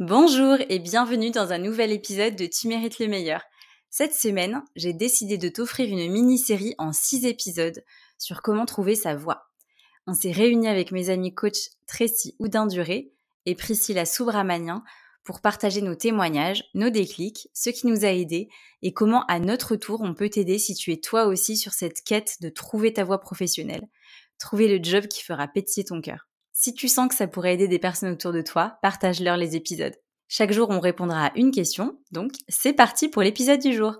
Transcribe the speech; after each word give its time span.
Bonjour 0.00 0.58
et 0.68 0.78
bienvenue 0.78 1.32
dans 1.32 1.52
un 1.52 1.58
nouvel 1.58 1.90
épisode 1.90 2.36
de 2.36 2.46
Tu 2.46 2.68
mérites 2.68 3.00
le 3.00 3.08
meilleur. 3.08 3.42
Cette 3.90 4.14
semaine, 4.14 4.62
j'ai 4.76 4.92
décidé 4.92 5.38
de 5.38 5.48
t'offrir 5.48 5.88
une 5.88 6.12
mini-série 6.12 6.76
en 6.78 6.92
6 6.92 7.26
épisodes 7.26 7.82
sur 8.16 8.40
comment 8.40 8.64
trouver 8.64 8.94
sa 8.94 9.16
voix. 9.16 9.48
On 10.06 10.14
s'est 10.14 10.30
réunis 10.30 10.68
avec 10.68 10.92
mes 10.92 11.10
amis 11.10 11.34
coach 11.34 11.70
Tracy 11.88 12.36
Houdin-Duré 12.38 13.10
et 13.44 13.56
Priscilla 13.56 14.06
Soubramanian 14.06 14.84
pour 15.24 15.40
partager 15.40 15.82
nos 15.82 15.96
témoignages, 15.96 16.62
nos 16.74 16.90
déclics, 16.90 17.48
ce 17.52 17.70
qui 17.70 17.88
nous 17.88 18.04
a 18.04 18.12
aidés 18.12 18.48
et 18.82 18.92
comment 18.92 19.26
à 19.26 19.40
notre 19.40 19.74
tour 19.74 20.02
on 20.02 20.14
peut 20.14 20.28
t'aider 20.28 20.60
si 20.60 20.76
tu 20.76 20.92
es 20.92 20.98
toi 20.98 21.26
aussi 21.26 21.56
sur 21.56 21.72
cette 21.72 22.02
quête 22.04 22.36
de 22.40 22.50
trouver 22.50 22.92
ta 22.92 23.02
voie 23.02 23.18
professionnelle, 23.18 23.88
trouver 24.38 24.68
le 24.68 24.80
job 24.80 25.08
qui 25.08 25.24
fera 25.24 25.48
pétiller 25.48 25.86
ton 25.86 26.00
cœur. 26.00 26.28
Si 26.60 26.74
tu 26.74 26.88
sens 26.88 27.06
que 27.08 27.14
ça 27.14 27.28
pourrait 27.28 27.54
aider 27.54 27.68
des 27.68 27.78
personnes 27.78 28.14
autour 28.14 28.32
de 28.32 28.42
toi, 28.42 28.80
partage-leur 28.82 29.36
les 29.36 29.54
épisodes. 29.54 29.94
Chaque 30.26 30.50
jour, 30.50 30.70
on 30.70 30.80
répondra 30.80 31.26
à 31.26 31.32
une 31.36 31.52
question, 31.52 32.00
donc 32.10 32.32
c'est 32.48 32.72
parti 32.72 33.08
pour 33.08 33.22
l'épisode 33.22 33.60
du 33.60 33.72
jour. 33.74 33.94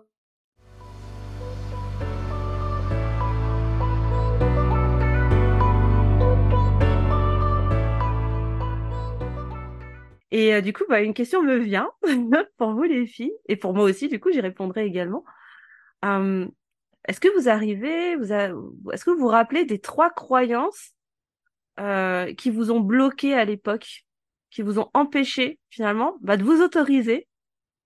Et 10.33 10.53
euh, 10.53 10.61
du 10.61 10.73
coup, 10.73 10.83
bah, 10.89 11.01
une 11.01 11.15
question 11.15 11.45
me 11.45 11.59
vient 11.59 11.93
pour 12.59 12.73
vous 12.73 12.83
les 12.83 13.07
filles, 13.07 13.37
et 13.47 13.55
pour 13.55 13.73
moi 13.73 13.85
aussi, 13.85 14.09
du 14.09 14.19
coup, 14.19 14.33
j'y 14.33 14.41
répondrai 14.41 14.85
également. 14.85 15.25
Hum, 16.03 16.51
est-ce 17.07 17.21
que 17.21 17.29
vous 17.39 17.49
arrivez, 17.49 18.15
est-ce 18.15 19.05
que 19.05 19.11
vous 19.11 19.21
vous 19.21 19.29
rappelez 19.29 19.65
des 19.65 19.79
trois 19.79 20.11
croyances 20.11 20.98
euh, 21.79 22.33
qui 22.35 22.51
vous 22.51 22.71
ont 22.71 22.81
bloqué 22.81 23.35
à 23.35 23.45
l'époque, 23.45 24.05
qui 24.51 24.63
vous 24.63 24.79
ont 24.79 24.89
empêché 24.95 25.59
finalement 25.71 26.17
bah, 26.21 26.37
de 26.37 26.45
vous 26.45 26.63
autoriser 26.63 27.29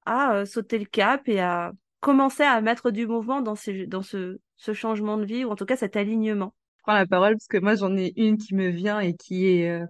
à 0.07 0.35
euh, 0.35 0.45
sauter 0.45 0.79
le 0.79 0.85
cap 0.87 1.29
et 1.29 1.41
à 1.41 1.73
commencer 2.01 2.43
à 2.43 2.61
mettre 2.61 2.91
du 2.91 3.07
mouvement 3.07 3.43
dans, 3.43 3.55
ce 3.55 4.39
changement 4.73 5.19
de 5.19 5.25
vie 5.25 5.45
ou 5.45 5.51
en 5.51 5.57
tout 5.57 5.67
cas 5.67 5.77
cet 5.77 5.97
alignement. 5.97 6.55
Je 6.79 6.83
prends 6.85 6.95
la 6.95 7.07
parole 7.07 7.35
parce 7.35 7.47
que 7.47 7.59
moi 7.59 7.75
j'en 7.75 7.97
ai 7.97 8.13
une 8.17 8.39
qui 8.39 8.55
me 8.55 8.69
vient 8.69 9.01
et 9.01 9.15
qui 9.15 9.47
est 9.47 9.71
euh, 9.71 9.85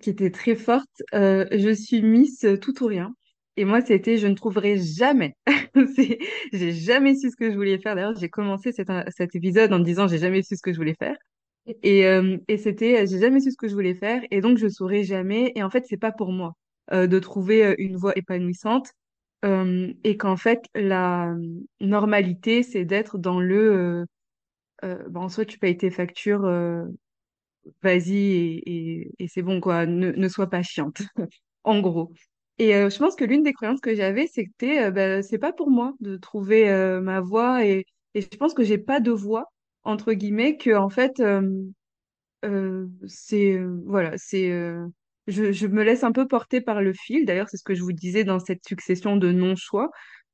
qui 0.00 0.10
était 0.10 0.30
très 0.30 0.54
forte. 0.54 1.02
je 1.12 1.74
suis 1.74 2.02
Miss 2.02 2.46
tout 2.60 2.82
ou 2.82 2.86
rien. 2.86 3.12
Et 3.56 3.64
moi, 3.64 3.80
c'était 3.80 4.18
je 4.18 4.28
ne 4.28 4.34
trouverai 4.34 4.78
jamais. 4.78 5.34
j'ai 6.52 6.72
jamais 6.72 7.16
su 7.16 7.28
ce 7.28 7.34
que 7.34 7.50
je 7.50 7.56
voulais 7.56 7.78
faire. 7.78 7.96
D'ailleurs, 7.96 8.14
j'ai 8.14 8.28
commencé 8.28 8.70
cet, 8.70 8.88
cet 9.16 9.34
épisode 9.34 9.72
en 9.72 9.80
me 9.80 9.84
disant 9.84 10.06
j'ai 10.06 10.18
jamais 10.18 10.42
su 10.42 10.54
ce 10.54 10.62
que 10.62 10.72
je 10.72 10.78
voulais 10.78 10.94
faire. 10.96 11.16
Et, 11.82 12.06
euh, 12.06 12.38
et 12.48 12.58
c'était, 12.58 13.02
euh, 13.02 13.06
j'ai 13.06 13.18
jamais 13.20 13.40
su 13.40 13.50
ce 13.50 13.56
que 13.56 13.68
je 13.68 13.74
voulais 13.74 13.94
faire 13.94 14.22
et 14.30 14.40
donc 14.40 14.58
je 14.58 14.68
saurais 14.68 15.04
jamais. 15.04 15.52
Et 15.56 15.62
en 15.62 15.70
fait, 15.70 15.84
c'est 15.88 15.96
pas 15.96 16.12
pour 16.12 16.32
moi 16.32 16.54
euh, 16.92 17.06
de 17.06 17.18
trouver 17.18 17.64
euh, 17.66 17.74
une 17.78 17.96
voie 17.96 18.12
épanouissante 18.16 18.92
euh, 19.44 19.92
et 20.04 20.16
qu'en 20.16 20.36
fait, 20.36 20.62
la 20.74 21.34
normalité, 21.80 22.62
c'est 22.62 22.84
d'être 22.84 23.18
dans 23.18 23.40
le, 23.40 24.06
ben, 24.82 25.08
en 25.16 25.28
soi, 25.28 25.44
tu 25.44 25.58
payes 25.58 25.76
tes 25.78 25.90
factures, 25.90 26.46
vas-y 27.82 28.16
et, 28.66 29.10
et, 29.18 29.28
c'est 29.28 29.42
bon 29.42 29.60
quoi, 29.60 29.86
ne, 29.86 30.12
ne 30.12 30.28
sois 30.28 30.48
pas 30.50 30.62
chiante, 30.62 31.02
en 31.64 31.80
gros. 31.80 32.12
Et 32.58 32.72
je 32.72 32.98
pense 32.98 33.14
que 33.16 33.24
l'une 33.24 33.42
des 33.44 33.52
croyances 33.52 33.80
que 33.80 33.94
j'avais, 33.94 34.26
c'était, 34.26 34.90
ben, 34.90 35.22
c'est 35.22 35.38
pas 35.38 35.52
pour 35.52 35.70
moi 35.70 35.94
de 36.00 36.16
trouver 36.16 36.66
ma 37.02 37.20
voie 37.20 37.64
et, 37.66 37.86
et 38.14 38.20
je 38.22 38.36
pense 38.36 38.54
que 38.54 38.64
j'ai 38.64 38.78
pas 38.78 39.00
de 39.00 39.12
voie 39.12 39.46
entre 39.88 40.12
guillemets 40.12 40.56
que 40.56 40.76
en 40.76 40.90
fait 40.90 41.18
euh, 41.20 41.50
euh, 42.44 42.86
c'est 43.06 43.54
euh, 43.54 43.80
voilà 43.86 44.12
c'est 44.18 44.50
je, 45.26 45.66
me 45.66 45.82
laisse 45.82 46.04
un 46.04 46.12
peu 46.12 46.26
porter 46.28 46.60
par 46.60 46.80
le 46.82 46.92
fil. 46.92 47.24
D'ailleurs 47.26 47.48
c'est 47.50 47.56
ce 47.56 47.64
que 47.64 47.74
je 47.74 47.82
vous 47.82 47.92
disais 47.92 48.24
dans 48.24 48.38
cette 48.38 48.64
succession 48.66 49.16
de 49.16 49.32
non 49.32 49.56
choix 49.56 49.90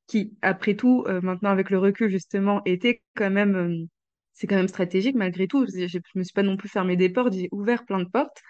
qui 0.06 0.36
après 0.42 0.74
tout 0.76 1.04
maintenant 1.22 1.50
avec 1.50 1.70
le 1.70 1.78
recul 1.78 2.10
justement 2.10 2.62
était 2.64 3.02
quand 3.16 3.30
même 3.30 3.86
c'est 4.34 4.46
quand 4.46 4.56
même 4.56 4.68
stratégique 4.68 5.16
malgré 5.16 5.46
tout. 5.48 5.66
Je, 5.66 5.86
je 5.86 5.98
me 6.16 6.24
suis 6.24 6.32
pas 6.34 6.42
non 6.42 6.56
plus 6.56 6.68
fermé 6.68 6.96
des 6.96 7.08
portes 7.08 7.32
j'ai 7.34 7.48
ouvert 7.52 7.84
plein 7.84 8.00
de 8.00 8.08
portes 8.08 8.42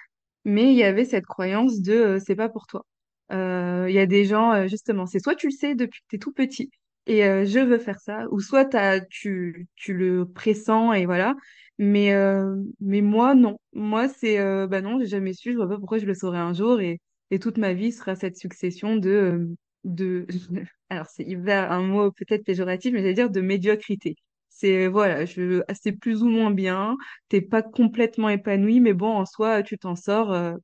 mais 0.45 0.73
il 0.73 0.77
y 0.77 0.85
avait 0.85 1.05
cette 1.05 1.27
croyance 1.27 1.81
de 1.83 2.19
c'est 2.25 2.37
pas 2.37 2.49
pour 2.49 2.67
toi. 2.67 2.85
Il 3.31 3.93
y 3.93 3.99
a 3.99 4.07
des 4.07 4.25
gens 4.25 4.67
justement 4.69 5.07
c'est 5.07 5.21
soit 5.21 5.37
tu 5.37 5.49
le 5.49 5.53
sais 5.53 5.75
depuis 5.75 6.01
que 6.01 6.07
tu 6.11 6.17
es 6.17 6.19
tout 6.19 6.33
petit 6.33 6.71
et 7.07 7.25
euh, 7.25 7.45
je 7.45 7.59
veux 7.61 7.79
faire 7.79 8.01
ça. 8.01 8.27
Ou 8.31 8.41
soit 8.41 8.65
t'as, 8.67 9.01
tu, 9.01 9.67
tu 9.77 9.95
le 9.95 10.27
pressens 10.27 10.93
et 10.95 11.07
voilà. 11.07 11.35
Mais, 11.79 12.13
euh, 12.15 12.57
mais 12.81 13.01
moi, 13.01 13.35
non. 13.35 13.59
Moi, 13.73 14.09
c'est, 14.09 14.39
euh, 14.39 14.67
bah 14.67 14.81
non, 14.81 14.99
j'ai 15.01 15.07
jamais 15.07 15.33
su, 15.35 15.53
je 15.53 15.57
vois 15.57 15.69
pas 15.69 15.79
pourquoi 15.79 15.99
je 15.99 16.07
le 16.07 16.15
saurais 16.15 16.39
un 16.39 16.53
jour 16.55 16.81
et, 16.81 17.01
et 17.31 17.39
toute 17.39 17.59
ma 17.59 17.73
vie 17.75 17.93
sera 17.93 18.15
cette 18.15 18.37
succession 18.37 18.97
de, 18.97 19.11
euh, 19.11 19.47
de, 19.85 20.27
alors 20.89 21.07
c'est 21.09 21.27
un 21.49 21.83
mot 21.83 22.11
peut-être 22.13 22.45
péjoratif, 22.45 22.93
mais 22.93 23.01
j'allais 23.01 23.15
dire 23.15 23.31
de 23.31 23.41
médiocrité. 23.41 24.17
C'est, 24.49 24.87
voilà, 24.87 25.25
je, 25.25 25.63
c'est 25.83 25.93
plus 25.93 26.23
ou 26.23 26.29
moins 26.29 26.53
bien, 26.53 26.97
t'es 27.29 27.41
pas 27.41 27.63
complètement 27.63 28.29
épanoui, 28.29 28.79
mais 28.81 28.93
bon, 28.95 29.09
en 29.11 29.27
soi, 29.27 29.63
tu 29.65 29.77
t'en 29.79 29.97
sors, 29.97 30.33
euh, 30.33 30.55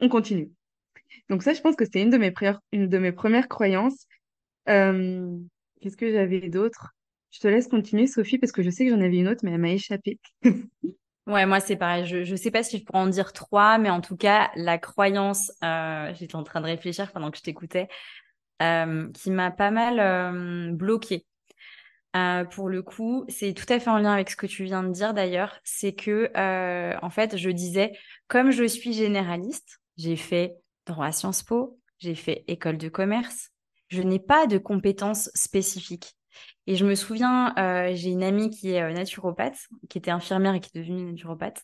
on 0.00 0.08
continue. 0.08 0.50
Donc 1.28 1.42
ça, 1.42 1.54
je 1.54 1.60
pense 1.60 1.76
que 1.76 1.84
c'était 1.84 2.02
une 2.02 2.10
de 2.10 2.18
mes 2.18 2.32
une 2.72 2.88
de 2.88 2.98
mes 2.98 3.12
premières 3.12 3.48
croyances. 3.48 4.06
Euh, 4.68 5.36
Qu'est-ce 5.80 5.96
que 5.96 6.12
j'avais 6.12 6.48
d'autre? 6.48 6.94
Je 7.30 7.38
te 7.38 7.48
laisse 7.48 7.68
continuer, 7.68 8.06
Sophie, 8.06 8.38
parce 8.38 8.52
que 8.52 8.62
je 8.62 8.70
sais 8.70 8.84
que 8.84 8.90
j'en 8.90 9.00
avais 9.00 9.16
une 9.16 9.28
autre, 9.28 9.40
mais 9.44 9.52
elle 9.52 9.60
m'a 9.60 9.70
échappé. 9.70 10.18
Ouais, 11.26 11.46
moi 11.46 11.60
c'est 11.60 11.76
pareil. 11.76 12.06
Je 12.06 12.28
ne 12.28 12.36
sais 12.36 12.50
pas 12.50 12.64
si 12.64 12.78
je 12.78 12.84
pourrais 12.84 12.98
en 12.98 13.06
dire 13.06 13.32
trois, 13.32 13.78
mais 13.78 13.90
en 13.90 14.00
tout 14.00 14.16
cas, 14.16 14.50
la 14.56 14.78
croyance, 14.78 15.52
euh, 15.62 16.12
j'étais 16.14 16.34
en 16.34 16.42
train 16.42 16.60
de 16.60 16.66
réfléchir 16.66 17.12
pendant 17.12 17.30
que 17.30 17.36
je 17.36 17.42
t'écoutais, 17.42 17.86
euh, 18.62 19.08
qui 19.12 19.30
m'a 19.30 19.52
pas 19.52 19.70
mal 19.70 20.00
euh, 20.00 20.72
bloquée. 20.72 21.24
Pour 22.50 22.68
le 22.68 22.82
coup, 22.82 23.24
c'est 23.28 23.52
tout 23.54 23.72
à 23.72 23.78
fait 23.78 23.90
en 23.90 23.98
lien 23.98 24.12
avec 24.12 24.30
ce 24.30 24.34
que 24.34 24.46
tu 24.46 24.64
viens 24.64 24.82
de 24.82 24.90
dire 24.90 25.14
d'ailleurs. 25.14 25.60
C'est 25.62 25.92
que, 25.92 26.32
en 27.00 27.10
fait, 27.10 27.36
je 27.36 27.50
disais, 27.50 27.92
comme 28.26 28.50
je 28.50 28.64
suis 28.64 28.92
généraliste, 28.92 29.80
j'ai 29.96 30.16
fait 30.16 30.56
droit 30.86 31.06
à 31.06 31.12
Sciences 31.12 31.44
Po, 31.44 31.78
j'ai 31.98 32.16
fait 32.16 32.42
école 32.48 32.78
de 32.78 32.88
commerce, 32.88 33.52
je 33.90 34.02
n'ai 34.02 34.18
pas 34.18 34.46
de 34.46 34.58
compétences 34.58 35.30
spécifiques. 35.34 36.14
Et 36.66 36.76
je 36.76 36.86
me 36.86 36.94
souviens, 36.94 37.54
euh, 37.58 37.90
j'ai 37.94 38.10
une 38.10 38.22
amie 38.22 38.50
qui 38.50 38.72
est 38.72 38.82
euh, 38.82 38.92
naturopathe, 38.92 39.58
qui 39.88 39.98
était 39.98 40.10
infirmière 40.10 40.54
et 40.54 40.60
qui 40.60 40.70
est 40.74 40.80
devenue 40.80 41.10
naturopathe. 41.12 41.62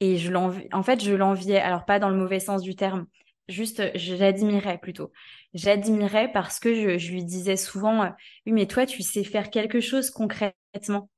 Et 0.00 0.16
je 0.16 0.32
en 0.32 0.82
fait, 0.82 1.02
je 1.02 1.12
l'enviais, 1.12 1.58
alors 1.58 1.84
pas 1.84 1.98
dans 1.98 2.10
le 2.10 2.16
mauvais 2.16 2.40
sens 2.40 2.62
du 2.62 2.76
terme, 2.76 3.06
juste, 3.48 3.82
j'admirais 3.94 4.78
plutôt. 4.78 5.12
J'admirais 5.54 6.30
parce 6.32 6.60
que 6.60 6.98
je, 6.98 7.10
lui 7.10 7.24
disais 7.24 7.56
souvent, 7.56 8.02
euh, 8.02 8.10
oui, 8.46 8.52
mais 8.52 8.66
toi, 8.66 8.86
tu 8.86 9.02
sais 9.02 9.24
faire 9.24 9.50
quelque 9.50 9.80
chose 9.80 10.10
concrètement. 10.10 11.10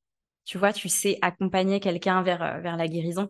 Tu 0.45 0.59
vois, 0.59 0.73
tu 0.73 0.89
sais 0.89 1.19
accompagner 1.23 1.81
quelqu'un 1.81 2.23
vers, 2.23 2.43
euh, 2.43 2.61
vers 2.61 2.77
la 2.77 2.89
guérison. 2.89 3.29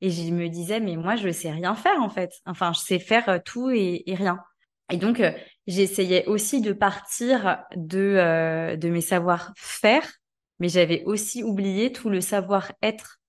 Et 0.00 0.10
je 0.10 0.30
me 0.30 0.48
disais, 0.48 0.80
mais 0.80 0.96
moi, 0.96 1.16
je 1.16 1.30
sais 1.30 1.50
rien 1.50 1.74
faire, 1.74 2.00
en 2.02 2.10
fait. 2.10 2.32
Enfin, 2.46 2.72
je 2.72 2.80
sais 2.80 2.98
faire 2.98 3.40
tout 3.44 3.70
et, 3.70 4.02
et 4.06 4.14
rien. 4.14 4.38
Et 4.90 4.98
donc, 4.98 5.22
j'essayais 5.66 6.26
aussi 6.26 6.60
de 6.60 6.72
partir 6.72 7.64
de, 7.74 7.98
euh, 7.98 8.76
de 8.76 8.88
mes 8.88 9.00
savoir-faire, 9.00 10.10
mais 10.58 10.68
j'avais 10.68 11.04
aussi 11.04 11.42
oublié 11.42 11.92
tout 11.92 12.08
le 12.08 12.20
savoir-être, 12.20 13.20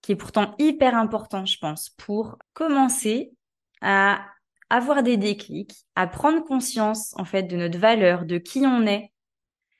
qui 0.00 0.12
est 0.12 0.16
pourtant 0.16 0.54
hyper 0.58 0.96
important, 0.96 1.44
je 1.46 1.58
pense, 1.58 1.90
pour 1.90 2.38
commencer 2.54 3.32
à 3.80 4.26
avoir 4.68 5.02
des 5.02 5.16
déclics, 5.16 5.84
à 5.94 6.06
prendre 6.06 6.42
conscience, 6.44 7.14
en 7.18 7.24
fait, 7.24 7.44
de 7.44 7.56
notre 7.56 7.78
valeur, 7.78 8.24
de 8.24 8.38
qui 8.38 8.60
on 8.60 8.86
est. 8.86 9.12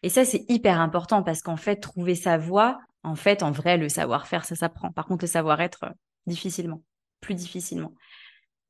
Et 0.03 0.09
ça, 0.09 0.25
c'est 0.25 0.45
hyper 0.49 0.81
important 0.81 1.23
parce 1.23 1.43
qu'en 1.43 1.57
fait, 1.57 1.77
trouver 1.77 2.15
sa 2.15 2.37
voie, 2.37 2.79
en 3.03 3.17
fait, 3.17 3.43
en 3.43 3.51
vrai, 3.51 3.79
le 3.79 3.89
savoir-faire, 3.89 4.45
ça 4.45 4.55
s'apprend. 4.55 4.93
Par 4.93 5.07
contre, 5.07 5.25
le 5.25 5.29
savoir-être, 5.29 5.87
difficilement, 6.27 6.83
plus 7.21 7.35
difficilement. 7.35 7.95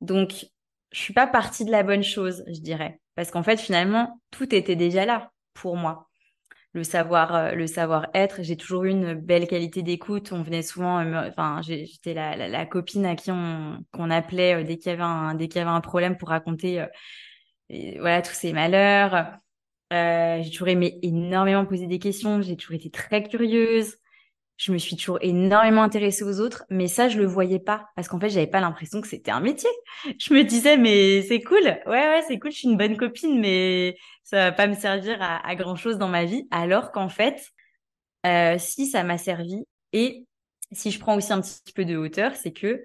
Donc, 0.01 0.47
je 0.93 0.99
suis 0.99 1.15
pas 1.15 1.27
partie 1.27 1.65
de 1.65 1.71
la 1.71 1.83
bonne 1.83 2.03
chose, 2.03 2.45
je 2.47 2.61
dirais. 2.61 3.02
Parce 3.15 3.31
qu'en 3.31 3.43
fait, 3.43 3.61
finalement, 3.61 4.21
tout 4.31 4.55
était 4.55 4.77
déjà 4.77 5.05
là 5.05 5.33
pour 5.55 5.77
moi. 5.77 6.09
Le 6.75 6.85
savoir, 6.85 7.35
euh, 7.35 7.53
le 7.53 7.67
savoir-être. 7.67 8.43
J'ai 8.43 8.57
toujours 8.57 8.85
eu 8.85 8.91
une 8.91 9.15
belle 9.15 9.47
qualité 9.47 9.83
d'écoute. 9.83 10.33
On 10.33 10.43
venait 10.43 10.63
souvent, 10.63 11.01
euh, 11.01 11.29
enfin, 11.29 11.61
j'étais 11.63 12.15
la, 12.15 12.49
la, 12.49 12.67
copine 12.67 13.05
à 13.05 13.15
qui 13.15 13.31
on 13.31 13.79
qu'on 13.93 14.11
appelait 14.11 14.55
euh, 14.55 14.65
dès 14.65 14.79
qu'il 14.79 14.91
y 14.91 14.95
avait 14.95 15.03
un 15.03 15.35
dès 15.35 15.49
qu'il 15.49 15.59
y 15.59 15.63
avait 15.63 15.71
un 15.71 15.83
problème 15.83 16.17
pour 16.17 16.31
raconter, 16.31 16.87
voilà, 17.71 18.23
tous 18.23 18.35
ces 18.35 18.53
malheurs. 18.53 19.39
j'ai 19.91 20.51
toujours 20.51 20.69
aimé 20.69 20.99
énormément 21.03 21.67
poser 21.67 21.87
des 21.87 21.99
questions. 21.99 22.41
J'ai 22.43 22.57
toujours 22.57 22.77
été 22.77 22.91
très 22.91 23.23
curieuse 23.23 23.97
je 24.57 24.73
me 24.73 24.79
suis 24.79 24.97
toujours 24.97 25.19
énormément 25.23 25.83
intéressée 25.83 26.25
aux 26.25 26.41
autres, 26.41 26.65
mais 26.71 26.87
ça, 26.87 27.09
je 27.09 27.19
le 27.19 27.27
voyais 27.27 27.59
pas 27.59 27.87
parce 27.97 28.09
qu'en 28.09 28.21
fait, 28.21 28.29
j'avais 28.29 28.47
pas 28.47 28.61
l'impression 28.61 29.01
que 29.01 29.09
c'était 29.09 29.31
un 29.31 29.41
métier. 29.41 29.71
Je 30.19 30.35
me 30.35 30.43
disais, 30.45 30.77
mais 30.77 31.23
c'est 31.23 31.41
cool, 31.41 31.65
ouais, 31.65 31.83
ouais, 31.87 32.25
c'est 32.27 32.39
cool, 32.39 32.51
je 32.51 32.59
suis 32.59 32.69
une 32.69 32.77
bonne 32.77 32.97
copine, 32.97 33.41
mais 33.41 33.97
ça 34.25 34.37
va 34.37 34.53
pas 34.53 34.67
me 34.67 34.75
servir 34.75 35.19
à, 35.21 35.55
grand 35.55 35.77
chose 35.77 35.99
dans 35.99 36.09
ma 36.09 36.25
vie. 36.25 36.47
Alors 36.51 36.93
qu'en 36.93 37.09
fait, 37.09 37.51
euh, 38.27 38.57
si 38.59 38.87
ça 38.87 39.05
m'a 39.05 39.19
servi 39.19 39.65
et 39.93 40.27
si 40.73 40.91
je 40.91 40.99
prends 40.99 41.17
aussi 41.17 41.33
un 41.33 41.41
petit 41.41 41.73
peu 41.75 41.85
de 41.85 41.97
hauteur, 41.97 42.35
c'est 42.35 42.53
que 42.53 42.83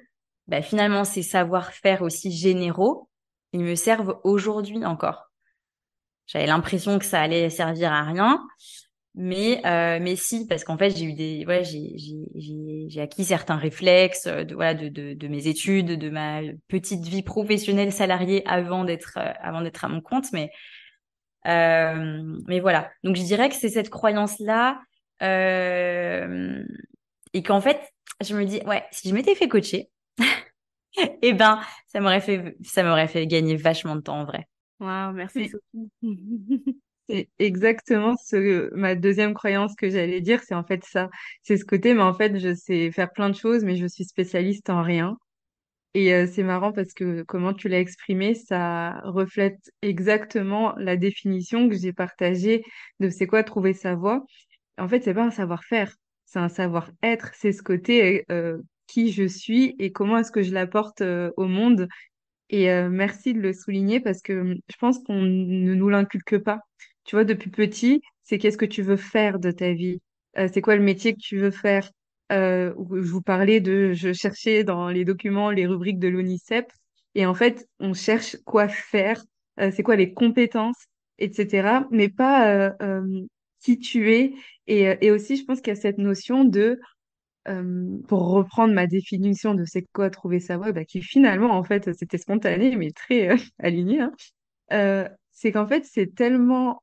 bah, 0.48 0.62
finalement, 0.62 1.04
ces 1.04 1.24
savoir-faire 1.24 2.02
aussi 2.02 2.32
généraux, 2.32 3.10
ils 3.54 3.64
me 3.64 3.76
servent 3.76 4.20
aujourd'hui 4.24 4.84
encore. 4.86 5.32
J'avais 6.28 6.46
l'impression 6.46 7.00
que 7.00 7.06
ça 7.06 7.22
allait 7.22 7.50
servir 7.50 7.92
à 7.92 8.04
rien, 8.04 8.46
mais 9.20 9.66
euh, 9.66 9.98
mais 10.00 10.16
si 10.16 10.46
parce 10.46 10.64
qu'en 10.64 10.78
fait 10.78 10.92
j'ai 10.92 11.06
eu 11.06 11.14
des 11.14 11.44
ouais 11.48 11.64
j'ai 11.64 11.94
j'ai 11.98 12.86
j'ai 12.88 13.02
acquis 13.02 13.26
certains 13.26 13.56
réflexes 13.56 14.28
de 14.28 14.54
voilà 14.54 14.76
de, 14.76 14.90
de 14.90 15.16
de 15.16 15.28
mes 15.28 15.48
études, 15.48 15.98
de 15.98 16.10
ma 16.12 16.42
petite 16.68 17.04
vie 17.04 17.24
professionnelle 17.24 17.92
salariée 17.92 18.44
avant 18.46 18.84
d'être 18.84 19.18
euh, 19.18 19.34
avant 19.42 19.62
d'être 19.64 19.84
à 19.84 19.88
mon 19.88 20.02
compte, 20.02 20.32
mais 20.34 20.52
euh, 21.48 22.38
mais 22.48 22.60
voilà. 22.60 22.92
Donc 23.04 23.16
je 23.16 23.24
dirais 23.24 23.50
que 23.50 23.56
c'est 23.56 23.70
cette 23.70 23.90
croyance 23.90 24.38
là 24.38 24.80
euh, 25.24 26.64
et 27.34 27.42
qu'en 27.42 27.60
fait 27.60 27.82
je 28.22 28.36
me 28.36 28.46
dis 28.46 28.62
ouais 28.68 28.84
si 28.92 29.10
je 29.10 29.16
m'étais 29.16 29.34
fait 29.34 29.48
coacher 29.48 29.90
eh 31.24 31.34
ben, 31.34 31.60
ça 31.88 32.02
m'aurait 32.02 32.22
fait, 32.22 32.56
ça 32.64 32.84
m'aurait 32.84 33.08
fait 33.08 33.26
gagner 33.26 33.56
vachement 33.56 33.96
de 33.96 34.02
temps 34.02 34.20
en 34.20 34.26
vrai. 34.26 34.48
Waouh, 34.80 35.14
merci 35.14 35.50
Sophie. 35.50 35.92
C'est 37.10 37.30
exactement 37.40 38.16
ce, 38.18 38.74
ma 38.76 38.96
deuxième 38.96 39.34
croyance 39.34 39.76
que 39.76 39.90
j'allais 39.90 40.20
dire, 40.22 40.42
c'est 40.44 40.56
en 40.56 40.64
fait 40.64 40.84
ça. 40.84 41.10
C'est 41.42 41.58
ce 41.58 41.64
côté, 41.66 41.94
mais 41.94 42.02
en 42.02 42.14
fait, 42.14 42.38
je 42.38 42.54
sais 42.54 42.92
faire 42.92 43.12
plein 43.12 43.30
de 43.30 43.36
choses, 43.36 43.64
mais 43.64 43.78
je 43.78 43.88
suis 43.88 44.04
spécialiste 44.06 44.70
en 44.70 44.82
rien. 44.84 45.18
Et 45.94 46.14
euh, 46.14 46.28
c'est 46.28 46.44
marrant 46.44 46.72
parce 46.74 46.94
que 46.94 47.24
comment 47.24 47.54
tu 47.54 47.70
l'as 47.70 47.80
exprimé, 47.80 48.36
ça 48.36 49.00
reflète 49.04 49.72
exactement 49.82 50.76
la 50.78 50.98
définition 50.98 51.70
que 51.70 51.76
j'ai 51.76 51.94
partagée 51.94 52.64
de 53.00 53.10
c'est 53.10 53.26
quoi 53.28 53.44
trouver 53.44 53.74
sa 53.74 53.96
voie. 53.96 54.24
En 54.78 54.88
fait, 54.88 55.04
c'est 55.04 55.14
pas 55.14 55.24
un 55.24 55.32
savoir-faire, 55.32 55.92
c'est 56.26 56.40
un 56.40 56.50
savoir-être. 56.50 57.32
C'est 57.36 57.52
ce 57.52 57.64
côté 57.64 58.26
euh, 58.32 58.60
qui 58.88 59.12
je 59.12 59.28
suis 59.28 59.76
et 59.80 59.92
comment 59.92 60.18
est-ce 60.20 60.32
que 60.32 60.44
je 60.44 60.54
l'apporte 60.54 61.02
euh, 61.02 61.32
au 61.38 61.48
monde. 61.48 61.88
Et 62.50 62.68
merci 62.90 63.34
de 63.34 63.42
le 63.42 63.52
souligner 63.54 64.00
parce 64.00 64.22
que 64.22 64.34
hum, 64.34 64.56
je 64.70 64.76
pense 64.80 65.00
qu'on 65.00 65.22
ne 65.22 65.74
nous 65.74 65.90
l'inculque 65.90 66.38
pas. 66.38 66.62
Tu 67.08 67.16
vois, 67.16 67.26
depuis 67.26 67.50
petit, 67.50 68.02
c'est 68.24 68.38
qu'est-ce 68.38 68.58
que 68.58 68.66
tu 68.66 68.84
veux 68.84 68.98
faire 68.98 69.40
de 69.40 69.52
ta 69.52 69.74
vie? 69.74 70.02
Euh, 70.38 70.48
c'est 70.54 70.62
quoi 70.62 70.76
le 70.76 70.84
métier 70.84 71.14
que 71.16 71.22
tu 71.22 71.40
veux 71.40 71.52
faire? 71.52 71.90
je 72.30 72.74
vous 73.10 73.22
parlais 73.22 73.62
de, 73.62 73.94
je 73.94 74.14
cherchais 74.14 74.66
dans 74.66 74.90
les 74.90 75.06
documents 75.06 75.50
les 75.50 75.66
rubriques 75.66 76.00
de 76.00 76.10
l'ONICEP 76.10 76.72
et 77.16 77.26
en 77.26 77.34
fait, 77.34 77.68
on 77.80 77.94
cherche 77.94 78.38
quoi 78.46 78.68
faire, 78.68 79.24
c'est 79.58 79.82
quoi 79.82 79.96
les 79.96 80.14
compétences, 80.14 80.88
etc. 81.20 81.88
Mais 81.92 82.10
pas 82.10 82.74
qui 83.62 83.80
tu 83.80 84.14
es. 84.14 84.34
Et, 84.68 84.98
et 85.02 85.12
aussi, 85.12 85.38
je 85.38 85.46
pense 85.46 85.62
qu'il 85.62 85.74
y 85.74 85.78
a 85.78 85.80
cette 85.80 85.98
notion 86.00 86.44
de 86.44 86.80
euh, 87.48 88.00
pour 88.08 88.30
reprendre 88.30 88.74
ma 88.74 88.88
définition 88.88 89.54
de 89.54 89.64
c'est 89.66 89.86
quoi 89.94 90.10
trouver 90.10 90.40
sa 90.40 90.58
voie, 90.58 90.72
bah, 90.74 90.86
qui 90.86 91.02
finalement, 91.02 91.52
en 91.52 91.64
fait, 91.64 91.94
c'était 91.98 92.18
spontané, 92.18 92.76
mais 92.76 92.92
très 92.92 93.30
euh, 93.32 93.38
aligné, 93.60 94.02
hein, 94.02 94.12
euh, 94.74 95.08
c'est 95.32 95.52
qu'en 95.54 95.68
fait, 95.68 95.86
c'est 95.86 96.14
tellement 96.16 96.82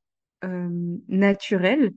naturel 1.09 1.93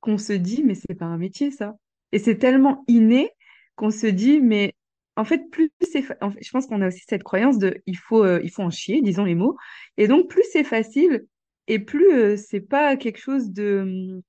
qu'on 0.00 0.18
se 0.18 0.32
dit, 0.32 0.62
mais 0.64 0.74
c'est 0.74 0.94
pas 0.94 1.06
un 1.06 1.18
métier, 1.18 1.50
ça. 1.50 1.74
Et 2.12 2.18
c'est 2.18 2.38
tellement 2.38 2.84
inné 2.88 3.30
qu'on 3.76 3.90
se 3.90 4.06
dit, 4.06 4.40
mais 4.40 4.74
en 5.16 5.24
fait, 5.24 5.50
plus 5.50 5.70
c'est, 5.82 6.02
je 6.02 6.50
pense 6.50 6.66
qu'on 6.66 6.82
a 6.82 6.88
aussi 6.88 7.02
cette 7.08 7.22
croyance 7.22 7.58
de, 7.58 7.82
il 7.86 7.96
faut, 7.98 8.26
il 8.38 8.50
faut 8.50 8.62
en 8.62 8.70
chier, 8.70 9.02
disons 9.02 9.24
les 9.24 9.34
mots. 9.34 9.56
Et 9.96 10.08
donc, 10.08 10.28
plus 10.28 10.44
c'est 10.52 10.64
facile 10.64 11.24
et 11.68 11.78
plus 11.78 12.36
c'est 12.38 12.60
pas 12.60 12.96
quelque 12.96 13.18
chose 13.20 13.50
de, 13.52 14.22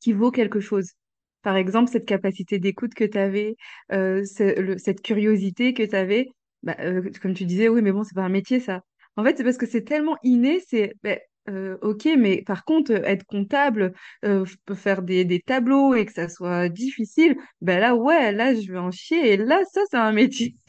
qui 0.00 0.12
vaut 0.12 0.30
quelque 0.30 0.60
chose. 0.60 0.92
Par 1.42 1.56
exemple, 1.56 1.90
cette 1.90 2.06
capacité 2.06 2.58
d'écoute 2.58 2.94
que 2.94 3.04
tu 3.04 3.18
avais, 3.18 3.56
euh, 3.92 4.24
cette 4.24 5.02
curiosité 5.02 5.74
que 5.74 5.82
tu 5.84 5.96
avais, 5.96 6.28
bah, 6.62 6.76
euh, 6.80 7.10
comme 7.22 7.34
tu 7.34 7.44
disais, 7.46 7.68
oui, 7.68 7.82
mais 7.82 7.92
bon, 7.92 8.04
c'est 8.04 8.14
pas 8.14 8.22
un 8.22 8.28
métier, 8.28 8.60
ça. 8.60 8.82
En 9.16 9.24
fait, 9.24 9.36
c'est 9.36 9.44
parce 9.44 9.56
que 9.58 9.66
c'est 9.66 9.84
tellement 9.84 10.16
inné, 10.22 10.60
c'est, 10.68 10.94
bah, 11.02 11.16
euh, 11.48 11.78
ok, 11.82 12.08
mais 12.18 12.42
par 12.42 12.64
contre, 12.64 12.92
être 12.92 13.24
comptable, 13.24 13.92
euh, 14.24 14.44
faire 14.74 15.02
des, 15.02 15.24
des, 15.24 15.40
tableaux 15.40 15.94
et 15.94 16.04
que 16.06 16.12
ça 16.12 16.28
soit 16.28 16.68
difficile, 16.68 17.36
ben 17.60 17.80
là, 17.80 17.96
ouais, 17.96 18.32
là, 18.32 18.54
je 18.54 18.70
vais 18.70 18.78
en 18.78 18.90
chier. 18.90 19.32
Et 19.32 19.36
là, 19.36 19.60
ça, 19.72 19.80
c'est 19.90 19.96
un 19.96 20.12
métier. 20.12 20.54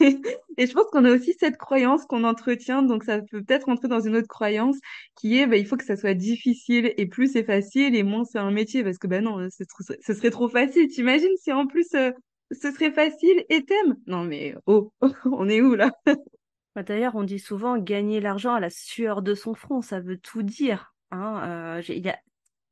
et 0.58 0.66
je 0.66 0.72
pense 0.72 0.86
qu'on 0.90 1.04
a 1.04 1.12
aussi 1.12 1.34
cette 1.38 1.56
croyance 1.56 2.04
qu'on 2.06 2.24
entretient, 2.24 2.82
donc 2.82 3.04
ça 3.04 3.20
peut 3.20 3.42
peut-être 3.42 3.66
rentrer 3.66 3.88
dans 3.88 4.00
une 4.00 4.16
autre 4.16 4.28
croyance 4.28 4.76
qui 5.16 5.38
est, 5.38 5.46
ben, 5.46 5.60
il 5.60 5.66
faut 5.66 5.76
que 5.76 5.84
ça 5.84 5.96
soit 5.96 6.14
difficile 6.14 6.92
et 6.96 7.06
plus 7.06 7.32
c'est 7.32 7.44
facile 7.44 7.94
et 7.94 8.02
moins 8.02 8.24
c'est 8.24 8.38
un 8.38 8.50
métier 8.50 8.82
parce 8.82 8.98
que 8.98 9.06
ben 9.06 9.22
non, 9.24 9.48
ce 9.50 10.14
serait 10.14 10.30
trop 10.30 10.48
facile. 10.48 10.88
T'imagines 10.88 11.36
si 11.36 11.52
en 11.52 11.66
plus 11.66 11.88
euh, 11.94 12.10
ce 12.50 12.70
serait 12.72 12.92
facile 12.92 13.44
et 13.48 13.64
t'aimes? 13.64 13.96
Non 14.06 14.24
mais 14.24 14.54
oh, 14.66 14.92
on 15.26 15.48
est 15.48 15.60
où 15.60 15.74
là? 15.74 15.90
Bah, 16.74 16.82
d'ailleurs, 16.82 17.14
on 17.16 17.22
dit 17.22 17.38
souvent 17.38 17.76
gagner 17.78 18.20
l'argent 18.20 18.54
à 18.54 18.60
la 18.60 18.70
sueur 18.70 19.22
de 19.22 19.34
son 19.34 19.54
front, 19.54 19.82
ça 19.82 20.00
veut 20.00 20.18
tout 20.18 20.42
dire. 20.42 20.94
Hein. 21.10 21.78
Euh, 21.78 21.82
il 21.88 22.04
y 22.04 22.08
a 22.08 22.18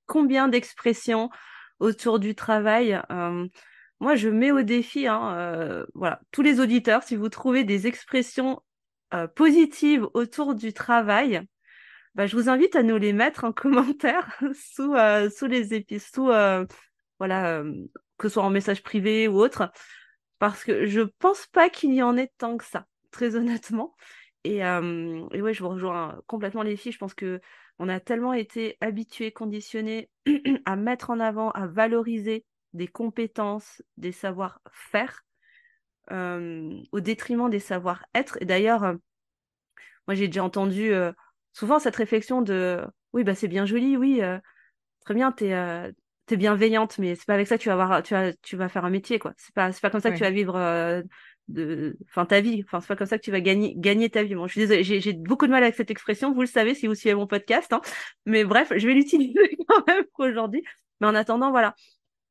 combien 0.07 0.49
d'expressions 0.49 1.31
autour 1.81 2.19
du 2.19 2.35
travail 2.35 3.01
euh, 3.11 3.47
Moi, 4.01 4.17
je 4.17 4.29
mets 4.31 4.53
au 4.53 4.63
défi, 4.63 5.07
hein, 5.07 5.35
euh, 5.37 5.87
voilà, 5.95 6.21
tous 6.31 6.43
les 6.43 6.61
auditeurs, 6.61 7.03
si 7.03 7.17
vous 7.17 7.29
trouvez 7.29 7.65
des 7.65 7.87
expressions 7.87 8.63
positives 9.35 10.07
autour 10.15 10.55
du 10.55 10.73
travail, 10.73 11.43
bah, 12.15 12.27
je 12.27 12.37
vous 12.37 12.49
invite 12.49 12.77
à 12.77 12.85
nous 12.85 12.97
les 12.97 13.13
mettre 13.13 13.45
en 13.45 13.53
commentaire 13.53 14.39
sous, 14.55 14.95
sous 15.37 15.47
les 15.47 15.75
épisodes, 15.75 16.09
sous, 16.15 16.27
voilà, 17.19 17.65
que 18.19 18.29
ce 18.29 18.35
soit 18.35 18.45
en 18.45 18.51
message 18.51 18.83
privé 18.83 19.27
ou 19.27 19.41
autre, 19.41 19.73
parce 20.39 20.65
que 20.65 20.87
je 20.87 21.01
pense 21.19 21.47
pas 21.49 21.69
qu'il 21.69 21.93
y 21.93 22.03
en 22.03 22.17
ait 22.17 22.31
tant 22.39 22.57
que 22.57 22.65
ça 22.65 22.87
très 23.11 23.37
honnêtement. 23.37 23.95
Et, 24.45 24.65
euh, 24.65 25.27
et, 25.33 25.43
ouais, 25.43 25.53
je 25.53 25.63
vous 25.63 25.69
rejoins 25.69 26.21
complètement 26.27 26.63
les 26.63 26.77
filles. 26.77 26.93
Je 26.93 26.99
pense 26.99 27.15
que 27.15 27.41
on 27.79 27.89
a 27.89 28.01
tellement 28.01 28.33
été 28.33 28.77
habitués, 28.81 29.33
conditionnés 29.33 30.11
à 30.67 30.77
mettre 30.77 31.11
en 31.11 31.21
avant, 31.21 31.51
à 31.53 31.67
valoriser 31.67 32.45
des 32.73 32.89
compétences, 32.89 33.83
des 33.97 34.13
savoir-faire, 34.13 35.25
euh, 36.13 36.81
au 36.93 37.01
détriment 37.01 37.51
des 37.51 37.59
savoir-être. 37.59 38.39
Et 38.41 38.45
d'ailleurs, 38.45 38.85
euh, 38.85 38.95
moi 40.07 40.15
j'ai 40.15 40.29
déjà 40.29 40.45
entendu 40.45 40.93
euh, 40.93 41.13
souvent 41.53 41.79
cette 41.79 41.97
réflexion 41.97 42.43
de 42.43 42.85
oui, 43.13 43.25
bah 43.25 43.35
c'est 43.35 43.49
bien 43.49 43.67
joli, 43.67 43.97
oui, 43.97 44.21
très 45.01 45.15
bien, 45.15 45.33
t'es 45.33 45.49
es 45.49 46.37
bienveillante, 46.37 46.99
mais 46.99 47.17
c'est 47.17 47.27
pas 47.27 47.35
avec 47.35 47.49
ça 47.49 47.59
que 47.59 47.63
tu 47.63 47.69
vas 47.71 47.83
avoir, 47.83 48.03
tu 48.05 48.15
vas, 48.15 48.33
tu 48.35 48.57
vas 48.57 48.69
faire 48.69 48.85
un 48.85 48.91
métier, 48.91 49.19
quoi. 49.19 49.33
C'est 49.37 49.53
pas, 49.53 49.73
c'est 49.73 49.81
pas 49.81 49.91
comme 49.91 50.01
ça 50.01 50.13
que 50.13 50.17
tu 50.17 50.23
vas 50.23 50.31
vivre 50.31 51.03
de 51.53 51.97
enfin 52.09 52.27
ta 52.27 52.41
vie. 52.41 52.63
Enfin 52.65 52.81
c'est 52.81 52.89
pas 52.89 52.97
comme 52.97 53.07
ça 53.07 53.19
que 53.19 53.25
tu 53.25 53.31
vas 53.31 53.41
gagner 53.41 53.75
gagner 53.77 54.11
ta 54.11 54.23
vie. 54.23 54.35
Bon 54.35 54.47
je 54.47 54.53
suis 54.53 54.61
désolée 54.67 54.83
j'ai 54.83 55.13
beaucoup 55.13 55.47
de 55.47 55.53
mal 55.53 55.63
avec 55.63 55.75
cette 55.75 55.91
expression 55.91 56.33
vous 56.33 56.41
le 56.41 56.47
savez 56.47 56.75
si 56.75 56.87
vous 56.87 56.95
suivez 56.95 57.15
mon 57.15 57.27
podcast 57.27 57.73
hein. 57.73 57.81
mais 58.27 58.45
bref 58.45 58.73
je 58.77 58.87
vais 58.87 58.95
l'utiliser 58.95 59.57
quand 59.69 59.87
même 59.87 60.05
pour 60.15 60.27
aujourd'hui. 60.27 60.63
Mais 61.01 61.07
en 61.07 61.15
attendant 61.15 61.51
voilà. 61.51 61.75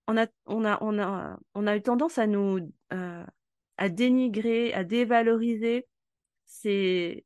On 0.07 0.17
a 0.17 0.27
on 0.45 0.65
a 0.65 0.77
on 0.81 0.99
a 0.99 1.37
on 1.53 1.67
a 1.67 1.75
eu 1.77 1.81
tendance 1.81 2.17
à 2.17 2.27
nous 2.27 2.59
euh, 2.93 3.25
à 3.77 3.89
dénigrer 3.89 4.73
à 4.73 4.83
dévaloriser 4.83 5.87
ces 6.45 7.25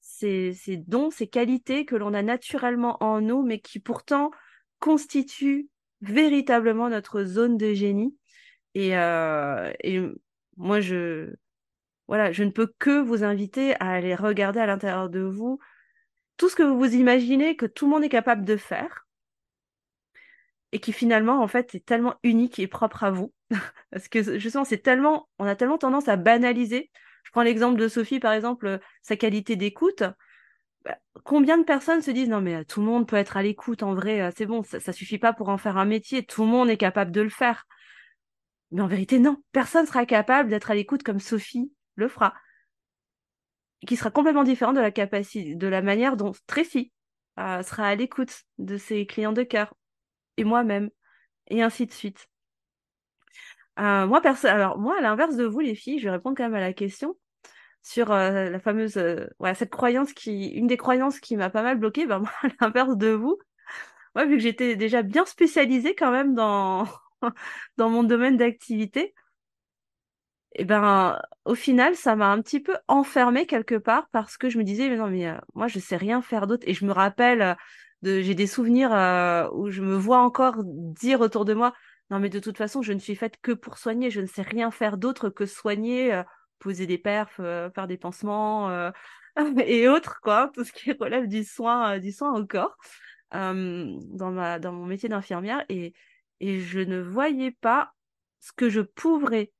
ces, 0.00 0.52
ces 0.52 0.76
dons 0.76 1.10
ces 1.10 1.26
qualités 1.26 1.86
que 1.86 1.96
l'on 1.96 2.14
a 2.14 2.22
naturellement 2.22 3.02
en 3.02 3.20
nous 3.20 3.42
mais 3.42 3.60
qui 3.60 3.80
pourtant 3.80 4.30
constituent 4.78 5.68
véritablement 6.04 6.88
notre 6.88 7.24
zone 7.24 7.56
de 7.56 7.72
génie. 7.72 8.14
Et, 8.74 8.96
euh, 8.96 9.72
et 9.82 10.00
moi, 10.56 10.80
je, 10.80 11.34
voilà, 12.08 12.32
je 12.32 12.44
ne 12.44 12.50
peux 12.50 12.72
que 12.78 13.00
vous 13.00 13.24
inviter 13.24 13.74
à 13.80 13.92
aller 13.92 14.14
regarder 14.14 14.60
à 14.60 14.66
l'intérieur 14.66 15.10
de 15.10 15.20
vous 15.20 15.58
tout 16.36 16.48
ce 16.48 16.56
que 16.56 16.62
vous 16.62 16.94
imaginez 16.94 17.56
que 17.56 17.66
tout 17.66 17.86
le 17.86 17.92
monde 17.92 18.04
est 18.04 18.08
capable 18.08 18.44
de 18.44 18.56
faire 18.56 19.06
et 20.72 20.80
qui 20.80 20.92
finalement, 20.92 21.40
en 21.40 21.46
fait, 21.46 21.74
est 21.74 21.84
tellement 21.86 22.16
unique 22.24 22.58
et 22.58 22.66
propre 22.66 23.04
à 23.04 23.10
vous. 23.10 23.32
Parce 23.92 24.08
que 24.08 24.38
justement, 24.38 24.64
c'est 24.64 24.78
tellement, 24.78 25.28
on 25.38 25.46
a 25.46 25.54
tellement 25.54 25.78
tendance 25.78 26.08
à 26.08 26.16
banaliser. 26.16 26.90
Je 27.22 27.30
prends 27.30 27.42
l'exemple 27.42 27.78
de 27.78 27.88
Sophie, 27.88 28.18
par 28.18 28.32
exemple, 28.32 28.80
sa 29.00 29.16
qualité 29.16 29.54
d'écoute. 29.56 30.02
Bah, 30.84 30.98
combien 31.24 31.56
de 31.58 31.64
personnes 31.64 32.02
se 32.02 32.10
disent 32.10 32.28
non 32.28 32.42
mais 32.42 32.64
tout 32.66 32.80
le 32.80 32.86
monde 32.86 33.08
peut 33.08 33.16
être 33.16 33.38
à 33.38 33.42
l'écoute 33.42 33.82
en 33.82 33.94
vrai, 33.94 34.20
euh, 34.20 34.30
c'est 34.36 34.44
bon, 34.44 34.62
ça, 34.62 34.80
ça 34.80 34.92
suffit 34.92 35.16
pas 35.18 35.32
pour 35.32 35.48
en 35.48 35.56
faire 35.56 35.78
un 35.78 35.86
métier, 35.86 36.26
tout 36.26 36.42
le 36.42 36.48
monde 36.48 36.68
est 36.68 36.76
capable 36.76 37.10
de 37.10 37.22
le 37.22 37.30
faire. 37.30 37.64
Mais 38.70 38.82
en 38.82 38.86
vérité, 38.86 39.18
non. 39.18 39.42
Personne 39.52 39.86
sera 39.86 40.06
capable 40.06 40.50
d'être 40.50 40.70
à 40.70 40.74
l'écoute 40.74 41.02
comme 41.02 41.20
Sophie 41.20 41.72
le 41.96 42.08
fera. 42.08 42.34
Qui 43.86 43.96
sera 43.96 44.10
complètement 44.10 44.44
différent 44.44 44.72
de 44.72 44.80
la 44.80 44.90
capacité, 44.90 45.54
de 45.54 45.66
la 45.66 45.82
manière 45.82 46.16
dont 46.16 46.32
Tracy 46.46 46.92
euh, 47.38 47.62
sera 47.62 47.88
à 47.88 47.94
l'écoute 47.94 48.44
de 48.58 48.76
ses 48.76 49.06
clients 49.06 49.32
de 49.32 49.42
cœur. 49.42 49.74
Et 50.36 50.44
moi-même. 50.44 50.90
Et 51.48 51.62
ainsi 51.62 51.86
de 51.86 51.92
suite. 51.92 52.28
Euh, 53.78 54.06
moi, 54.06 54.20
perso 54.20 54.46
alors, 54.46 54.78
moi, 54.78 54.98
à 54.98 55.00
l'inverse 55.00 55.36
de 55.36 55.44
vous, 55.44 55.60
les 55.60 55.74
filles, 55.74 55.98
je 55.98 56.04
vais 56.04 56.12
répondre 56.12 56.36
quand 56.36 56.44
même 56.44 56.54
à 56.54 56.60
la 56.60 56.72
question 56.72 57.16
sur 57.82 58.12
euh, 58.12 58.48
la 58.48 58.58
fameuse, 58.60 58.96
ouais, 59.40 59.54
cette 59.54 59.70
croyance 59.70 60.14
qui, 60.14 60.48
une 60.48 60.66
des 60.66 60.78
croyances 60.78 61.20
qui 61.20 61.36
m'a 61.36 61.50
pas 61.50 61.62
mal 61.62 61.78
bloquée, 61.78 62.06
ben, 62.06 62.18
moi, 62.20 62.30
à 62.42 62.48
l'inverse 62.60 62.96
de 62.96 63.08
vous, 63.08 63.38
moi, 64.14 64.24
vu 64.26 64.36
que 64.36 64.42
j'étais 64.42 64.76
déjà 64.76 65.02
bien 65.02 65.26
spécialisée 65.26 65.94
quand 65.94 66.10
même 66.10 66.34
dans, 66.34 66.86
dans 67.76 67.90
mon 67.90 68.04
domaine 68.04 68.36
d'activité, 68.36 69.14
et 70.56 70.64
ben, 70.64 71.20
au 71.44 71.54
final, 71.54 71.96
ça 71.96 72.14
m'a 72.16 72.30
un 72.30 72.40
petit 72.40 72.60
peu 72.60 72.76
enfermée 72.86 73.46
quelque 73.46 73.74
part 73.74 74.08
parce 74.12 74.36
que 74.36 74.48
je 74.48 74.58
me 74.58 74.64
disais, 74.64 74.88
mais 74.88 74.96
non, 74.96 75.08
mais 75.08 75.26
euh, 75.28 75.36
moi, 75.54 75.66
je 75.66 75.78
sais 75.80 75.96
rien 75.96 76.22
faire 76.22 76.46
d'autre. 76.46 76.64
Et 76.68 76.74
je 76.74 76.84
me 76.84 76.92
rappelle, 76.92 77.42
euh, 77.42 78.22
j'ai 78.22 78.34
des 78.34 78.46
souvenirs 78.46 78.92
euh, 78.94 79.48
où 79.52 79.70
je 79.70 79.82
me 79.82 79.96
vois 79.96 80.18
encore 80.20 80.62
dire 80.64 81.20
autour 81.20 81.44
de 81.44 81.54
moi, 81.54 81.74
non, 82.10 82.20
mais 82.20 82.28
de 82.28 82.38
toute 82.38 82.56
façon, 82.56 82.82
je 82.82 82.92
ne 82.92 82.98
suis 83.00 83.16
faite 83.16 83.36
que 83.42 83.52
pour 83.52 83.78
soigner. 83.78 84.10
Je 84.10 84.20
ne 84.20 84.26
sais 84.26 84.42
rien 84.42 84.70
faire 84.70 84.96
d'autre 84.96 85.28
que 85.28 85.46
soigner, 85.46 86.22
poser 86.60 86.86
des 86.86 86.98
perfs, 86.98 87.36
faire 87.36 87.86
des 87.88 87.96
pansements 87.96 88.70
et 89.66 89.88
autres, 89.88 90.20
quoi. 90.20 90.50
Tout 90.54 90.64
ce 90.64 90.72
qui 90.72 90.92
relève 90.92 91.26
du 91.26 91.44
soin, 91.44 91.98
du 91.98 92.12
soin 92.12 92.38
au 92.38 92.46
corps 92.46 92.76
dans 93.32 94.30
ma, 94.30 94.58
dans 94.58 94.72
mon 94.72 94.84
métier 94.86 95.08
d'infirmière. 95.08 95.64
Et, 95.70 95.94
et 96.40 96.60
je 96.60 96.80
ne 96.80 97.00
voyais 97.00 97.52
pas 97.52 97.92
ce 98.40 98.52
que 98.52 98.68
je 98.68 98.80
pourrais 98.80 99.52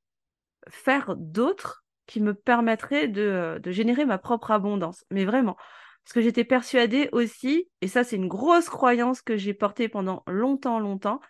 faire 0.68 1.14
d'autres 1.16 1.84
qui 2.06 2.20
me 2.20 2.34
permettraient 2.34 3.08
de, 3.08 3.58
de 3.62 3.70
générer 3.70 4.04
ma 4.04 4.18
propre 4.18 4.50
abondance. 4.50 5.04
Mais 5.10 5.24
vraiment. 5.24 5.56
Parce 6.04 6.12
que 6.12 6.20
j'étais 6.20 6.44
persuadée 6.44 7.08
aussi, 7.12 7.70
et 7.80 7.88
ça 7.88 8.04
c'est 8.04 8.16
une 8.16 8.28
grosse 8.28 8.68
croyance 8.68 9.22
que 9.22 9.36
j'ai 9.38 9.54
portée 9.54 9.88
pendant 9.88 10.22
longtemps, 10.26 10.78
longtemps, 10.78 11.20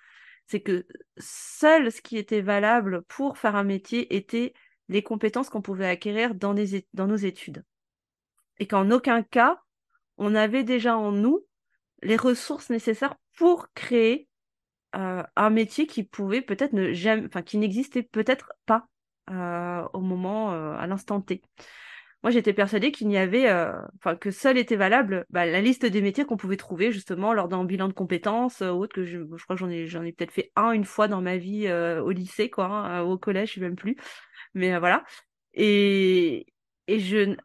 c'est 0.46 0.60
que 0.60 0.86
seul 1.18 1.92
ce 1.92 2.00
qui 2.00 2.18
était 2.18 2.40
valable 2.40 3.02
pour 3.04 3.38
faire 3.38 3.56
un 3.56 3.64
métier 3.64 4.16
était 4.16 4.52
les 4.88 5.02
compétences 5.02 5.48
qu'on 5.48 5.62
pouvait 5.62 5.86
acquérir 5.86 6.34
dans, 6.34 6.54
nos 6.54 7.16
études. 7.16 7.64
Et 8.58 8.66
qu'en 8.66 8.90
aucun 8.90 9.22
cas, 9.22 9.60
on 10.18 10.34
avait 10.34 10.64
déjà 10.64 10.96
en 10.96 11.12
nous 11.12 11.44
les 12.02 12.16
ressources 12.16 12.70
nécessaires 12.70 13.16
pour 13.36 13.72
créer 13.72 14.28
euh, 14.28 14.33
un 14.94 15.50
métier 15.50 15.86
qui 15.86 16.04
pouvait 16.04 16.42
peut-être 16.42 16.72
ne 16.72 16.92
jamais, 16.92 17.26
enfin 17.26 17.42
qui 17.42 17.58
n'existait 17.58 18.02
peut-être 18.02 18.52
pas 18.66 18.86
euh, 19.30 19.82
au 19.92 20.00
moment, 20.00 20.52
euh, 20.52 20.74
à 20.76 20.86
l'instant 20.86 21.20
T. 21.20 21.42
Moi, 22.22 22.30
j'étais 22.30 22.54
persuadée 22.54 22.90
qu'il 22.90 23.08
n'y 23.08 23.18
avait, 23.18 23.52
enfin 23.96 24.16
que 24.16 24.30
seul 24.30 24.56
était 24.56 24.76
valable 24.76 25.26
bah, 25.28 25.44
la 25.44 25.60
liste 25.60 25.84
des 25.84 26.00
métiers 26.00 26.24
qu'on 26.24 26.38
pouvait 26.38 26.56
trouver 26.56 26.90
justement 26.90 27.34
lors 27.34 27.48
d'un 27.48 27.64
bilan 27.64 27.86
de 27.88 27.92
compétences 27.92 28.62
autre 28.62 28.94
que 28.94 29.04
je, 29.04 29.18
je 29.36 29.44
crois 29.44 29.56
que 29.56 29.60
j'en 29.60 29.68
ai, 29.68 29.86
j'en 29.86 30.02
ai 30.02 30.12
peut-être 30.12 30.32
fait 30.32 30.50
un 30.56 30.70
une 30.72 30.86
fois 30.86 31.06
dans 31.06 31.20
ma 31.20 31.36
vie 31.36 31.70
au 31.70 32.10
lycée, 32.10 32.48
quoi, 32.48 32.66
hein, 32.66 33.02
au 33.02 33.18
collège, 33.18 33.50
je 33.50 33.54
sais 33.56 33.60
même 33.60 33.76
plus. 33.76 33.96
Mais 34.54 34.78
voilà. 34.78 35.04
Et, 35.52 36.46
et 36.86 36.98
je, 36.98 37.36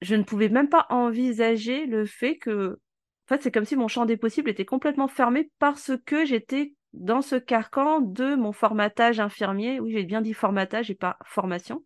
je 0.00 0.14
ne 0.14 0.22
pouvais 0.22 0.48
même 0.48 0.68
pas 0.68 0.86
envisager 0.90 1.86
le 1.86 2.06
fait 2.06 2.36
que 2.36 2.78
en 3.26 3.34
fait, 3.34 3.42
c'est 3.42 3.50
comme 3.50 3.64
si 3.64 3.74
mon 3.74 3.88
champ 3.88 4.06
des 4.06 4.16
possibles 4.16 4.48
était 4.50 4.64
complètement 4.64 5.08
fermé 5.08 5.50
parce 5.58 5.92
que 6.06 6.24
j'étais 6.24 6.74
dans 6.92 7.22
ce 7.22 7.34
carcan 7.34 8.00
de 8.00 8.36
mon 8.36 8.52
formatage 8.52 9.18
infirmier. 9.18 9.80
Oui, 9.80 9.92
j'ai 9.92 10.04
bien 10.04 10.20
dit 10.20 10.32
formatage 10.32 10.90
et 10.92 10.94
pas 10.94 11.18
formation. 11.24 11.82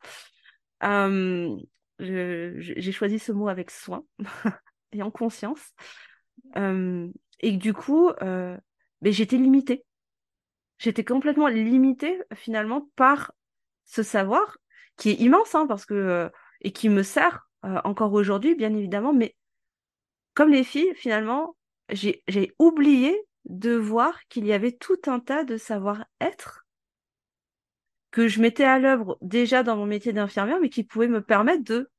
j'ai 1.98 2.92
choisi 2.92 3.18
ce 3.18 3.32
mot 3.32 3.48
avec 3.48 3.70
soin 3.70 4.04
et 4.92 5.02
en 5.02 5.10
conscience. 5.10 5.74
et 6.56 7.52
du 7.52 7.72
coup, 7.72 8.10
euh, 8.22 8.56
ben, 9.00 9.12
j'étais 9.12 9.38
limitée. 9.38 9.84
J'étais 10.76 11.04
complètement 11.04 11.48
limitée 11.48 12.20
finalement 12.34 12.88
par 12.96 13.32
ce 13.84 14.02
savoir 14.02 14.58
qui 14.96 15.10
est 15.10 15.14
immense 15.14 15.54
hein, 15.54 15.66
parce 15.66 15.86
que 15.86 15.94
euh, 15.94 16.28
et 16.60 16.72
qui 16.72 16.88
me 16.88 17.02
sert 17.02 17.48
euh, 17.64 17.80
encore 17.84 18.12
aujourd'hui, 18.12 18.54
bien 18.54 18.74
évidemment, 18.74 19.12
mais 19.12 19.34
comme 20.40 20.52
les 20.52 20.64
filles, 20.64 20.94
finalement, 20.94 21.54
j'ai 21.90 22.54
oublié 22.58 23.14
de 23.44 23.74
voir 23.74 24.26
qu'il 24.30 24.46
y 24.46 24.54
avait 24.54 24.72
tout 24.72 24.96
un 25.06 25.20
tas 25.20 25.44
de 25.44 25.58
savoir-être 25.58 26.64
que 28.10 28.26
je 28.26 28.40
mettais 28.40 28.64
à 28.64 28.78
l'œuvre 28.78 29.18
déjà 29.20 29.62
dans 29.62 29.76
mon 29.76 29.84
métier 29.84 30.14
d'infirmière, 30.14 30.58
mais 30.58 30.70
qui 30.70 30.82
pouvaient 30.82 31.08
me 31.08 31.20
permettre 31.20 31.64
de 31.64 31.90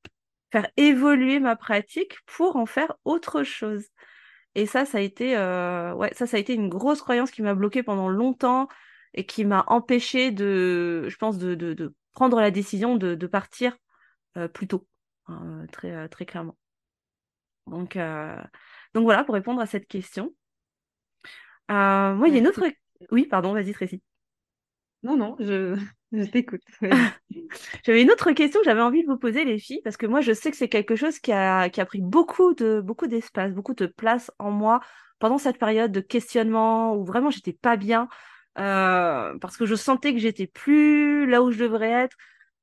faire 0.51 0.67
évoluer 0.75 1.39
ma 1.39 1.55
pratique 1.55 2.15
pour 2.25 2.55
en 2.55 2.65
faire 2.65 2.95
autre 3.05 3.43
chose. 3.43 3.86
Et 4.55 4.65
ça, 4.65 4.86
ça 4.86 4.98
a 4.98 5.01
été, 5.01 5.38
euh, 5.38 5.93
ouais, 5.93 6.12
ça, 6.15 6.25
ça 6.25 6.38
a 6.38 6.39
été 6.39 6.55
une 6.55 6.67
grosse 6.67 7.03
croyance 7.03 7.29
qui 7.29 7.43
m'a 7.43 7.53
bloquée 7.53 7.83
pendant 7.83 8.10
longtemps 8.10 8.69
et 9.13 9.27
qui 9.27 9.45
m'a 9.45 9.65
empêché 9.67 10.31
de, 10.31 11.07
je 11.10 11.17
pense, 11.17 11.38
de, 11.38 11.93
prendre 12.13 12.41
la 12.41 12.50
décision 12.50 12.95
de, 12.98 13.27
partir 13.27 13.77
euh, 14.36 14.48
plus 14.48 14.67
tôt, 14.67 14.88
hein, 15.27 15.67
très, 15.71 15.91
euh, 15.91 16.07
très 16.07 16.25
clairement. 16.25 16.57
Donc, 17.67 17.95
euh, 17.95 18.35
donc 18.93 19.03
voilà, 19.03 19.23
pour 19.23 19.35
répondre 19.35 19.61
à 19.61 19.65
cette 19.65 19.87
question. 19.87 20.33
Euh, 21.69 22.15
moi, 22.15 22.27
il 22.27 22.33
y 22.33 22.37
a 22.37 22.39
une 22.39 22.47
autre. 22.47 22.63
Oui, 23.11 23.25
pardon, 23.25 23.53
vas-y, 23.53 23.73
Tracy. 23.73 24.01
Non, 25.03 25.17
non, 25.17 25.35
je, 25.39 25.75
je 26.11 26.23
t'écoute. 26.23 26.61
j'avais 27.83 28.01
une 28.01 28.11
autre 28.11 28.31
question 28.31 28.59
que 28.59 28.65
j'avais 28.65 28.81
envie 28.81 29.03
de 29.03 29.07
vous 29.07 29.17
poser, 29.17 29.45
les 29.45 29.57
filles, 29.59 29.81
parce 29.83 29.97
que 29.97 30.05
moi, 30.05 30.21
je 30.21 30.33
sais 30.33 30.51
que 30.51 30.57
c'est 30.57 30.69
quelque 30.69 30.95
chose 30.95 31.19
qui 31.19 31.31
a, 31.31 31.69
qui 31.69 31.81
a 31.81 31.85
pris 31.85 32.01
beaucoup 32.01 32.53
de 32.53 32.81
beaucoup 32.81 33.07
d'espace, 33.07 33.51
beaucoup 33.53 33.73
de 33.73 33.87
place 33.87 34.31
en 34.39 34.51
moi 34.51 34.81
pendant 35.19 35.37
cette 35.37 35.59
période 35.59 35.91
de 35.91 35.99
questionnement 36.01 36.95
où 36.95 37.05
vraiment 37.05 37.29
j'étais 37.29 37.53
pas 37.53 37.77
bien, 37.77 38.09
euh, 38.57 39.37
parce 39.39 39.57
que 39.57 39.65
je 39.65 39.75
sentais 39.75 40.13
que 40.13 40.19
j'étais 40.19 40.47
plus 40.47 41.27
là 41.27 41.41
où 41.43 41.51
je 41.51 41.59
devrais 41.59 41.91
être, 41.91 42.17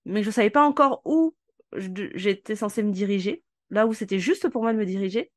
mais 0.05 0.23
je 0.23 0.31
savais 0.31 0.51
pas 0.51 0.65
encore 0.65 1.03
où 1.05 1.35
j'étais 1.77 2.57
censée 2.57 2.83
me 2.83 2.93
diriger 2.93 3.45
là 3.71 3.87
où 3.87 3.93
c'était 3.93 4.19
juste 4.19 4.49
pour 4.49 4.63
moi 4.63 4.73
de 4.73 4.79
me 4.79 4.87
diriger, 4.87 5.31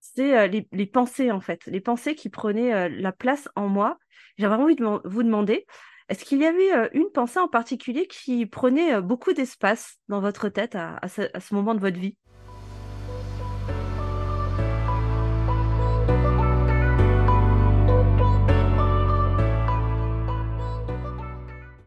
c'est 0.00 0.36
euh, 0.36 0.46
les, 0.46 0.86
pensées 0.86 1.30
en 1.30 1.40
fait, 1.40 1.64
les 1.66 1.80
pensées 1.80 2.14
qui 2.14 2.28
prenaient 2.28 2.74
euh, 2.74 2.88
la 2.88 3.12
place 3.12 3.48
en 3.56 3.68
moi. 3.68 3.98
J'avais 4.38 4.54
envie 4.54 4.76
de 4.76 4.84
vous 5.04 5.22
demander, 5.22 5.66
est-ce 6.08 6.24
qu'il 6.24 6.40
y 6.40 6.46
avait 6.46 6.72
euh, 6.72 6.88
une 6.92 7.10
pensée 7.12 7.38
en 7.38 7.48
particulier 7.48 8.06
qui 8.06 8.46
prenait 8.46 9.00
beaucoup 9.00 9.32
d'espace 9.32 9.96
dans 10.08 10.20
votre 10.20 10.48
tête 10.48 10.76
à, 10.76 11.00
ce, 11.08 11.54
moment 11.54 11.74
de 11.74 11.80
votre 11.80 11.98
vie? 11.98 12.16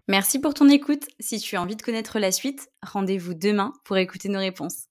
Merci 0.10 0.40
pour 0.40 0.54
ton 0.54 0.70
écoute. 0.70 1.06
Si 1.20 1.38
tu 1.38 1.58
as 1.58 1.62
envie 1.62 1.76
de 1.76 1.82
connaître 1.82 2.18
la 2.18 2.32
suite, 2.32 2.70
rendez-vous 2.82 3.34
demain 3.34 3.74
pour 3.84 3.98
écouter 3.98 4.30
nos 4.30 4.40
réponses. 4.40 4.86